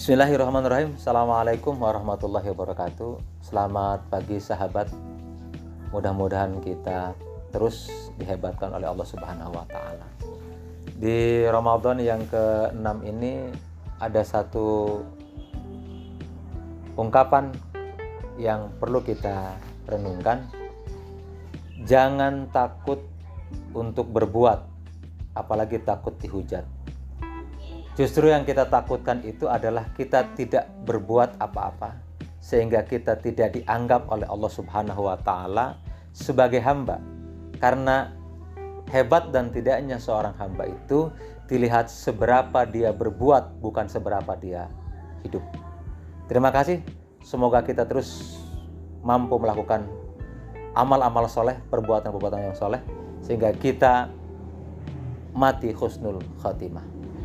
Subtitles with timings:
[0.00, 0.96] Bismillahirrahmanirrahim.
[0.96, 3.20] Assalamualaikum warahmatullahi wabarakatuh.
[3.44, 4.88] Selamat pagi sahabat.
[5.92, 7.12] Mudah-mudahan kita
[7.52, 10.08] terus dihebatkan oleh Allah Subhanahu wa taala.
[10.96, 13.52] Di Ramadan yang ke-6 ini
[14.00, 15.04] ada satu
[16.96, 17.52] ungkapan
[18.40, 19.52] yang perlu kita
[19.84, 20.48] renungkan.
[21.84, 23.04] Jangan takut
[23.76, 24.64] untuk berbuat,
[25.36, 26.79] apalagi takut dihujat
[28.00, 32.00] Justru yang kita takutkan itu adalah kita tidak berbuat apa-apa
[32.40, 35.76] sehingga kita tidak dianggap oleh Allah Subhanahu wa taala
[36.16, 36.96] sebagai hamba.
[37.60, 38.08] Karena
[38.88, 41.12] hebat dan tidaknya seorang hamba itu
[41.44, 44.72] dilihat seberapa dia berbuat bukan seberapa dia
[45.20, 45.44] hidup.
[46.24, 46.80] Terima kasih.
[47.20, 48.40] Semoga kita terus
[49.04, 49.84] mampu melakukan
[50.72, 52.80] amal-amal soleh, perbuatan-perbuatan yang soleh
[53.20, 54.08] sehingga kita
[55.36, 56.99] mati husnul khatimah.